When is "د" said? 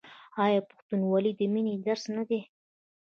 1.39-1.41